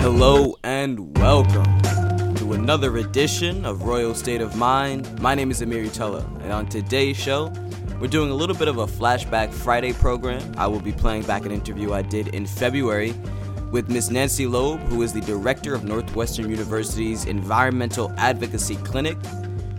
[0.00, 1.62] Hello and welcome
[2.34, 5.20] to another edition of Royal State of Mind.
[5.20, 7.52] My name is Amir Utella, and on today's show,
[8.00, 10.42] we're doing a little bit of a flashback Friday program.
[10.56, 13.14] I will be playing back an interview I did in February
[13.70, 19.18] with Miss Nancy Loeb, who is the director of Northwestern University's Environmental Advocacy Clinic.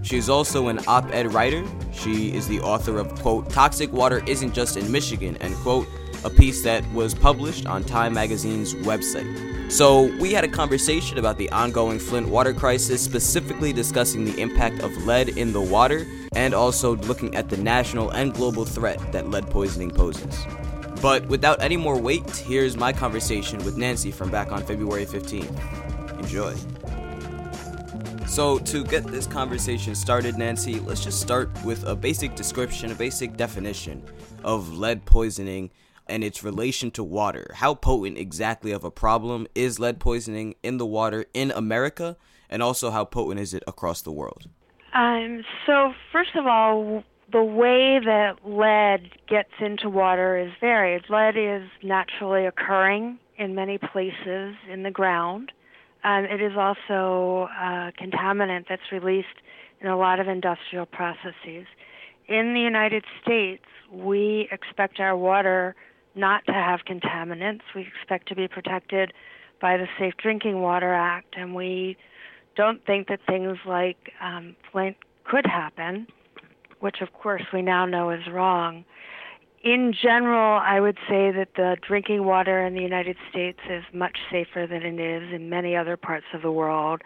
[0.06, 1.66] She is also an op ed writer.
[1.92, 5.88] She is the author of, quote, Toxic Water Isn't Just in Michigan, end quote,
[6.23, 9.72] a piece that was published on Time Magazine's website.
[9.72, 14.84] So, we had a conversation about the ongoing Flint water crisis, specifically discussing the impact
[14.84, 19.32] of lead in the water and also looking at the national and global threat that
[19.32, 20.46] lead poisoning poses.
[21.02, 26.20] But without any more wait, here's my conversation with Nancy from back on February 15th.
[26.20, 26.54] Enjoy.
[28.27, 32.95] So, to get this conversation started, Nancy, let's just start with a basic description, a
[32.95, 34.03] basic definition
[34.43, 35.71] of lead poisoning
[36.07, 37.51] and its relation to water.
[37.54, 42.17] How potent exactly of a problem is lead poisoning in the water in America,
[42.49, 44.49] and also how potent is it across the world?
[44.93, 51.04] Um, so, first of all, the way that lead gets into water is varied.
[51.10, 55.51] Lead is naturally occurring in many places in the ground.
[56.05, 59.27] Um, it is also a contaminant that's released
[59.81, 61.65] in a lot of industrial processes.
[62.27, 65.75] In the United States, we expect our water
[66.13, 67.61] not to have contaminants.
[67.75, 69.13] We expect to be protected
[69.59, 71.97] by the Safe Drinking Water Act, and we
[72.56, 76.06] don't think that things like um, Flint could happen,
[76.81, 78.85] which of course we now know is wrong.
[79.66, 84.16] In general, I would say that the drinking water in the United States is much
[84.31, 87.02] safer than it is in many other parts of the world,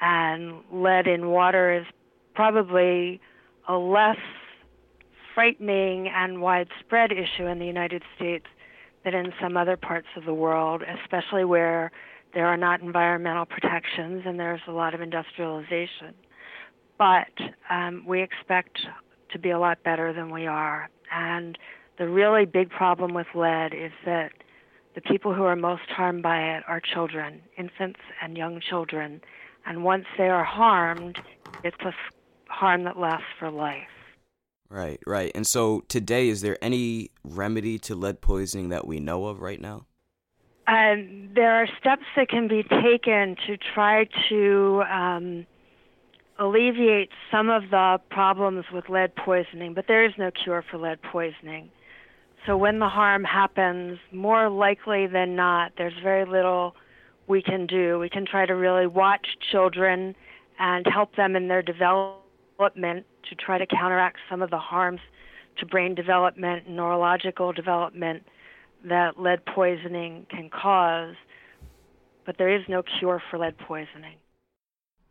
[0.00, 1.84] and lead in water is
[2.32, 3.20] probably
[3.68, 4.16] a less
[5.34, 8.46] frightening and widespread issue in the United States
[9.04, 11.90] than in some other parts of the world, especially where
[12.32, 16.14] there are not environmental protections and there's a lot of industrialization.
[16.96, 17.32] But
[17.70, 18.78] um, we expect
[19.32, 20.88] to be a lot better than we are.
[21.12, 21.58] And
[21.98, 24.32] the really big problem with lead is that
[24.94, 29.20] the people who are most harmed by it are children, infants and young children.
[29.66, 31.18] And once they are harmed,
[31.62, 31.92] it's a
[32.48, 33.88] harm that lasts for life.
[34.68, 35.32] Right, right.
[35.34, 39.60] And so today, is there any remedy to lead poisoning that we know of right
[39.60, 39.86] now?
[40.66, 45.46] Um, there are steps that can be taken to try to um,
[46.38, 51.00] alleviate some of the problems with lead poisoning, but there is no cure for lead
[51.02, 51.70] poisoning.
[52.46, 56.76] So when the harm happens, more likely than not, there's very little
[57.26, 57.98] we can do.
[57.98, 60.14] We can try to really watch children
[60.58, 65.00] and help them in their development to try to counteract some of the harms
[65.58, 68.24] to brain development neurological development
[68.84, 71.14] that lead poisoning can cause,
[72.26, 74.16] but there is no cure for lead poisoning.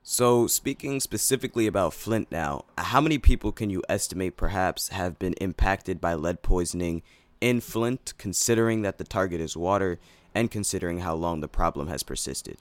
[0.06, 5.34] So, speaking specifically about Flint now, how many people can you estimate perhaps have been
[5.34, 7.02] impacted by lead poisoning
[7.44, 10.00] in Flint, considering that the target is water
[10.34, 12.58] and considering how long the problem has persisted?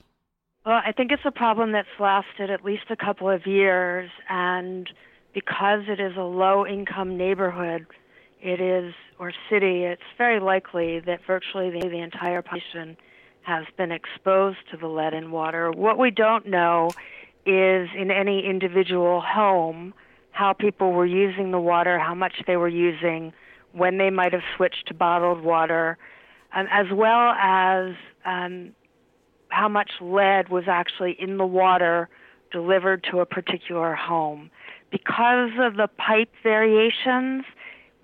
[0.65, 4.89] Well, I think it's a problem that's lasted at least a couple of years, and
[5.33, 7.85] because it is a low income neighborhood,
[8.41, 12.97] it is, or city, it's very likely that virtually the, the entire population
[13.43, 15.71] has been exposed to the lead in water.
[15.71, 16.89] What we don't know
[17.45, 19.93] is in any individual home
[20.31, 23.31] how people were using the water, how much they were using,
[23.73, 25.97] when they might have switched to bottled water,
[26.55, 27.95] um, as well as
[28.25, 28.71] um,
[29.49, 32.09] how much lead was actually in the water
[32.51, 34.49] delivered to a particular home
[34.93, 37.43] because of the pipe variations,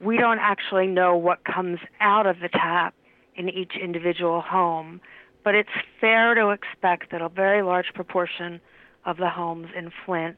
[0.02, 2.96] we don't actually know what comes out of the tap
[3.36, 5.00] in each individual home.
[5.44, 5.69] But it's
[6.01, 8.59] fair to expect that a very large proportion
[9.06, 10.36] of the homes in Flint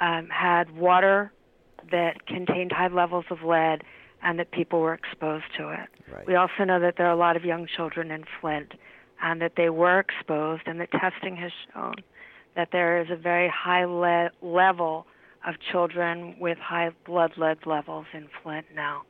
[0.00, 1.32] um, had water
[1.92, 3.84] that contained high levels of lead
[4.22, 5.88] and that people were exposed to it.
[6.12, 6.26] Right.
[6.26, 8.72] We also know that there are a lot of young children in Flint
[9.22, 11.94] and that they were exposed, and that testing has shown
[12.56, 15.06] that there is a very high le- level
[15.46, 19.02] of children with high blood lead levels in Flint now.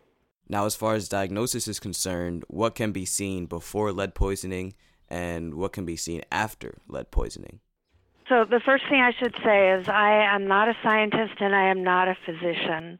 [0.48, 4.74] Now, as far as diagnosis is concerned, what can be seen before lead poisoning
[5.08, 7.60] and what can be seen after lead poisoning?
[8.28, 11.68] So, the first thing I should say is I am not a scientist and I
[11.70, 12.98] am not a physician.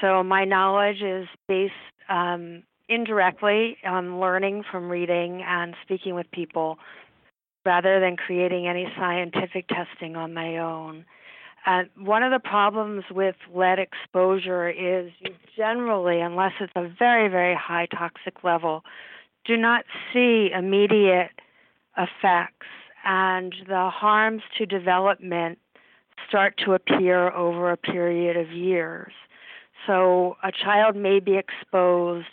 [0.00, 1.72] So, my knowledge is based
[2.08, 6.78] um, indirectly on learning from reading and speaking with people
[7.64, 11.04] rather than creating any scientific testing on my own.
[11.66, 17.28] And one of the problems with lead exposure is you generally, unless it's a very,
[17.28, 18.84] very high toxic level,
[19.44, 21.32] do not see immediate
[21.98, 22.66] effects.
[23.04, 25.58] And the harms to development
[26.28, 29.12] start to appear over a period of years.
[29.86, 32.26] So a child may be exposed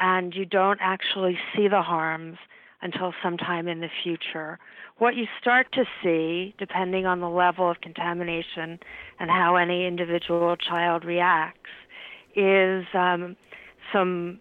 [0.00, 2.38] and you don't actually see the harms
[2.82, 4.58] until sometime in the future.
[4.98, 8.78] What you start to see, depending on the level of contamination
[9.18, 11.70] and how any individual child reacts,
[12.36, 13.36] is um,
[13.92, 14.40] some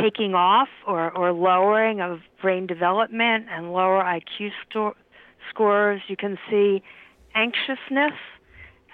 [0.00, 4.96] taking off or, or lowering of brain development and lower IQ sto-
[5.50, 6.00] scores.
[6.08, 6.82] You can see
[7.34, 8.18] anxiousness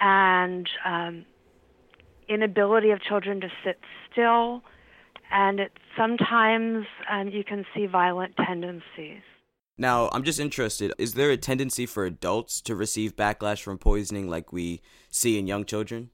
[0.01, 1.25] and um,
[2.29, 3.79] inability of children to sit
[4.11, 4.63] still,
[5.31, 9.23] and it, sometimes um, you can see violent tendencies.
[9.77, 14.29] Now, I'm just interested is there a tendency for adults to receive backlash from poisoning
[14.29, 16.11] like we see in young children?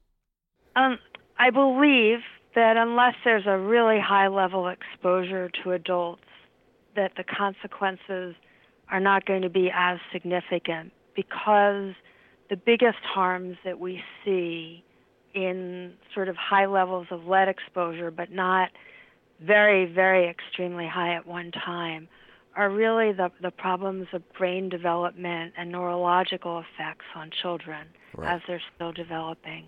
[0.75, 0.99] Um,
[1.39, 2.19] I believe
[2.53, 6.21] that unless there's a really high level exposure to adults,
[6.95, 8.35] that the consequences
[8.89, 11.93] are not going to be as significant because
[12.49, 14.83] the biggest harms that we see
[15.35, 18.69] in sort of high levels of lead exposure, but not
[19.39, 22.07] very, very extremely high at one time,
[22.55, 27.85] are really the, the problems of brain development and neurological effects on children
[28.15, 28.35] right.
[28.35, 29.67] as they're still developing.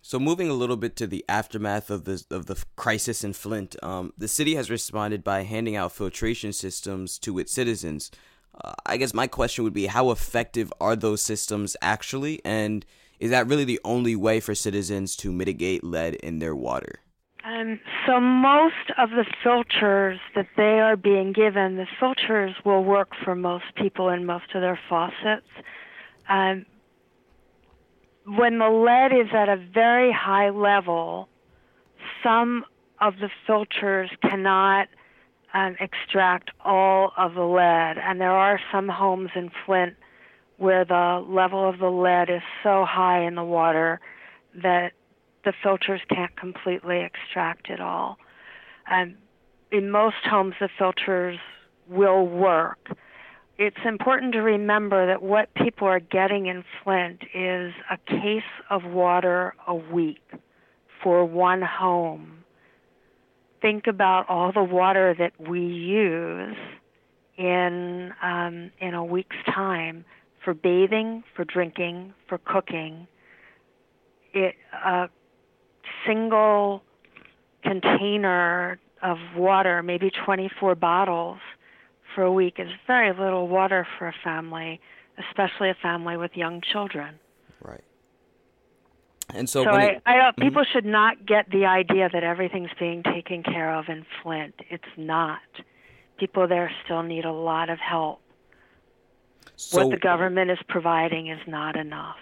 [0.00, 3.76] So moving a little bit to the aftermath of the of the crisis in Flint,
[3.82, 8.10] um, the city has responded by handing out filtration systems to its citizens.
[8.64, 12.86] Uh, I guess my question would be, how effective are those systems actually, and
[13.18, 17.00] is that really the only way for citizens to mitigate lead in their water?
[17.44, 23.10] Um, so most of the filters that they are being given, the filters will work
[23.24, 25.46] for most people in most of their faucets.
[26.28, 26.66] Um,
[28.26, 31.28] when the lead is at a very high level,
[32.22, 32.64] some
[33.00, 34.88] of the filters cannot
[35.54, 37.96] um, extract all of the lead.
[37.98, 39.94] And there are some homes in Flint
[40.58, 44.00] where the level of the lead is so high in the water
[44.54, 44.92] that
[45.44, 48.18] the filters can't completely extract it all.
[48.90, 49.16] And
[49.70, 51.38] in most homes, the filters
[51.88, 52.90] will work.
[53.56, 58.84] It's important to remember that what people are getting in Flint is a case of
[58.84, 60.22] water a week
[61.02, 62.44] for one home.
[63.62, 66.56] Think about all the water that we use
[67.36, 70.04] in um, in a week's time
[70.44, 73.06] for bathing, for drinking, for cooking.
[74.32, 75.08] It a
[76.06, 76.82] single
[77.62, 81.38] container of water, maybe 24 bottles
[82.14, 84.80] for a week, is very little water for a family,
[85.28, 87.14] especially a family with young children.
[87.62, 87.84] Right.
[89.34, 90.42] And so, so I, it, I mm-hmm.
[90.42, 94.54] people should not get the idea that everything's being taken care of in Flint.
[94.70, 95.40] It's not.
[96.18, 98.20] People there still need a lot of help.
[99.56, 102.16] So, what the government is providing is not enough.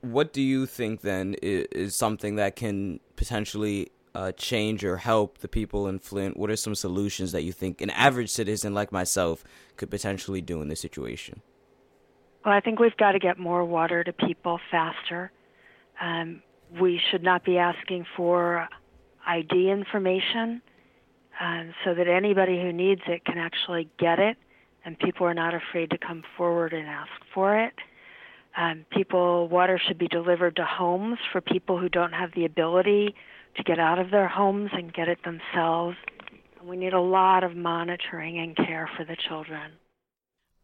[0.00, 5.38] What do you think then is, is something that can potentially uh, change or help
[5.38, 6.36] the people in Flint?
[6.36, 9.44] What are some solutions that you think an average citizen like myself
[9.76, 11.42] could potentially do in this situation?
[12.44, 15.30] Well, I think we've got to get more water to people faster.
[16.00, 16.42] Um,
[16.80, 18.68] we should not be asking for
[19.26, 20.62] ID information
[21.40, 24.36] um, so that anybody who needs it can actually get it
[24.84, 27.74] and people are not afraid to come forward and ask for it.
[28.56, 33.14] Um, people, water should be delivered to homes for people who don't have the ability
[33.56, 35.96] to get out of their homes and get it themselves.
[36.62, 39.72] We need a lot of monitoring and care for the children.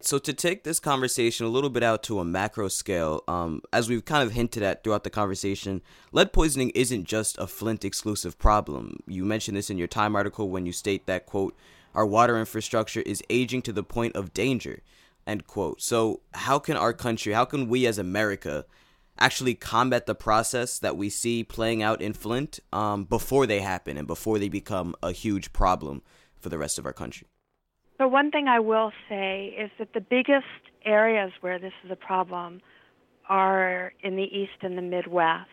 [0.00, 3.88] So to take this conversation a little bit out to a macro scale, um, as
[3.88, 5.80] we've kind of hinted at throughout the conversation,
[6.12, 8.98] lead poisoning isn't just a Flint exclusive problem.
[9.06, 11.56] You mentioned this in your Time article when you state that quote
[11.96, 14.82] our water infrastructure is aging to the point of danger.
[15.26, 15.80] End quote.
[15.82, 18.66] So, how can our country, how can we as America
[19.18, 23.96] actually combat the process that we see playing out in Flint um, before they happen
[23.96, 26.02] and before they become a huge problem
[26.38, 27.26] for the rest of our country?
[27.98, 30.44] So, one thing I will say is that the biggest
[30.84, 32.60] areas where this is a problem
[33.28, 35.48] are in the East and the Midwest.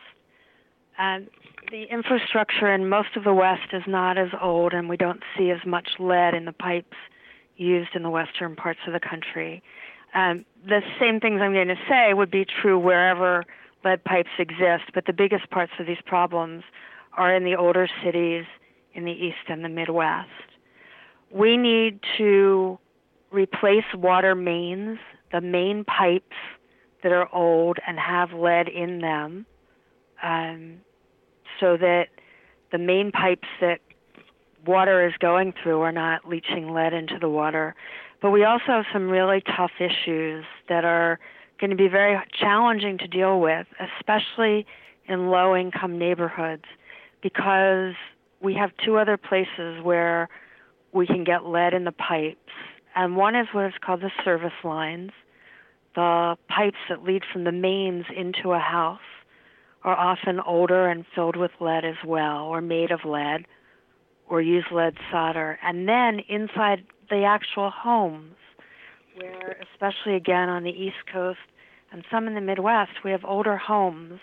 [0.98, 1.28] And
[1.72, 5.50] the infrastructure in most of the West is not as old, and we don't see
[5.50, 6.98] as much lead in the pipes
[7.58, 9.62] used in the western parts of the country.
[10.14, 13.46] Um, the same things I'm going to say would be true wherever
[13.84, 16.64] lead pipes exist, but the biggest parts of these problems
[17.18, 18.46] are in the older cities
[18.94, 20.30] in the East and the Midwest.
[21.32, 22.78] We need to
[23.32, 25.00] replace water mains,
[25.32, 26.36] the main pipes
[27.02, 29.46] that are old and have lead in them,
[30.24, 30.78] um,
[31.60, 32.06] so that
[32.72, 33.80] the main pipes that
[34.66, 37.76] water is going through are not leaching lead into the water.
[38.22, 41.20] But we also have some really tough issues that are
[41.60, 43.68] going to be very challenging to deal with,
[44.00, 44.66] especially
[45.08, 46.64] in low income neighborhoods,
[47.22, 47.94] because
[48.42, 50.30] we have two other places where
[50.94, 52.38] we can get lead in the pipes.
[52.96, 55.12] And one is what is called the service lines,
[55.96, 59.00] the pipes that lead from the mains into a house
[59.84, 63.46] are often older and filled with lead as well, or made of lead,
[64.28, 65.60] or use lead solder.
[65.62, 68.36] And then inside the actual homes,
[69.16, 71.40] where, especially again on the East Coast
[71.92, 74.20] and some in the Midwest, we have older homes,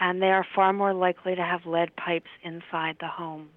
[0.00, 3.50] and they are far more likely to have lead pipes inside the homes.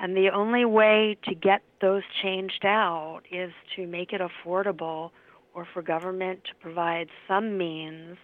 [0.00, 5.10] And the only way to get those changed out is to make it affordable
[5.52, 8.16] or for government to provide some means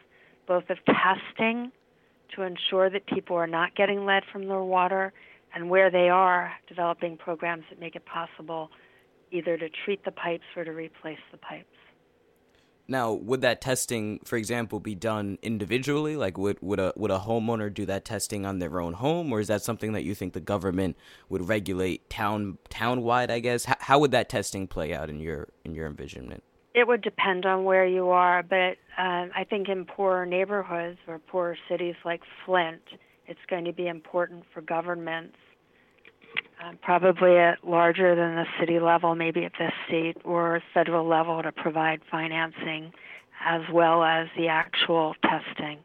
[0.46, 1.70] both of testing
[2.37, 5.12] to ensure that people are not getting lead from their water
[5.54, 8.70] and where they are developing programs that make it possible
[9.30, 11.66] either to treat the pipes or to replace the pipes.
[12.88, 16.16] Now, would that testing, for example, be done individually?
[16.16, 19.38] Like, would would a would a homeowner do that testing on their own home, or
[19.38, 20.96] is that something that you think the government
[21.28, 23.30] would regulate town town wide?
[23.30, 26.42] I guess how, how would that testing play out in your in your envisionment?
[26.74, 31.18] It would depend on where you are, but uh, I think in poorer neighborhoods or
[31.18, 32.82] poorer cities like Flint,
[33.26, 35.36] it's going to be important for governments
[36.62, 41.42] uh, probably at larger than the city level, maybe at the state or federal level
[41.42, 42.92] to provide financing
[43.44, 45.78] as well as the actual testing.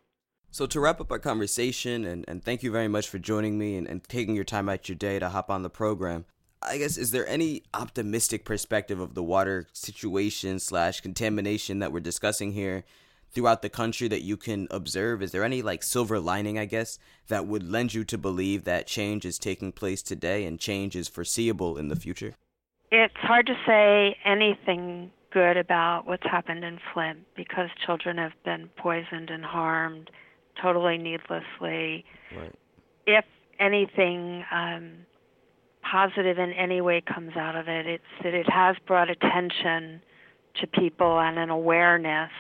[0.51, 3.75] So, to wrap up our conversation, and, and thank you very much for joining me
[3.75, 6.25] and, and taking your time out your day to hop on the program.
[6.67, 11.99] I guess, is there any optimistic perspective of the water situation slash contamination that we're
[11.99, 12.83] discussing here
[13.31, 15.21] throughout the country that you can observe?
[15.21, 18.87] Is there any like silver lining, I guess, that would lend you to believe that
[18.87, 22.35] change is taking place today and change is foreseeable in the future?
[22.91, 28.69] It's hard to say anything good about what's happened in Flint because children have been
[28.77, 30.09] poisoned and harmed
[30.61, 32.05] totally needlessly.
[32.35, 32.55] Right.
[33.05, 33.25] If
[33.59, 34.91] anything um,
[35.89, 40.01] positive in any way comes out of it, it's that it has brought attention
[40.59, 42.31] to people and an awareness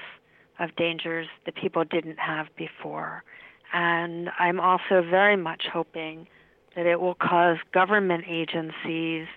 [0.59, 3.23] of dangers that people didn't have before.
[3.73, 6.27] And I'm also very much hoping
[6.75, 9.27] that it will cause government agencies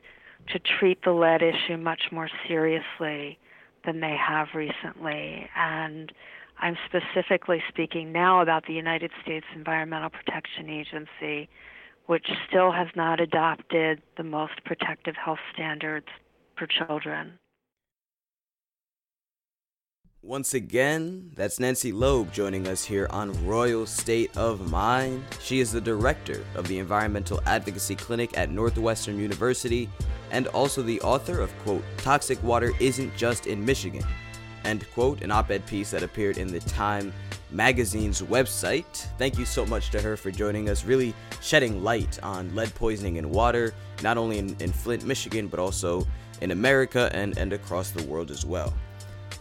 [0.53, 3.39] to treat the lead issue much more seriously
[3.85, 5.49] than they have recently.
[5.57, 6.13] And
[6.61, 11.49] I'm specifically speaking now about the United States Environmental Protection Agency,
[12.09, 16.07] which still has not adopted the most protective health standards
[16.57, 17.39] for children.
[20.23, 25.23] Once again, that's Nancy Loeb joining us here on Royal State of Mind.
[25.43, 29.87] She is the director of the Environmental Advocacy Clinic at Northwestern University
[30.31, 34.03] and also the author of, quote, Toxic Water Isn't Just in Michigan,
[34.69, 37.13] end quote, an op ed piece that appeared in the Time
[37.51, 39.07] magazine's website.
[39.19, 43.17] Thank you so much to her for joining us, really shedding light on lead poisoning
[43.17, 46.07] in water, not only in, in Flint, Michigan, but also
[46.41, 48.73] in America and, and across the world as well.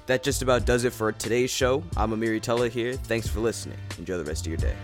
[0.05, 1.83] That just about does it for today's show.
[1.97, 2.93] I'm Amiri Tullah here.
[2.93, 3.77] Thanks for listening.
[3.97, 4.75] Enjoy the rest of your day.